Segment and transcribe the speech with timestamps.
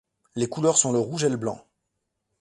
[0.33, 1.63] Les couleurs sont le rouge et le blanc.